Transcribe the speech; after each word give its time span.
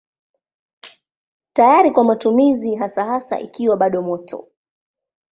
Tayari 1.53 1.91
kwa 1.91 2.03
matumizi 2.03 2.75
hasa 2.75 3.05
hasa 3.05 3.39
ikiwa 3.39 3.77
bado 3.77 4.01
moto. 4.01 4.47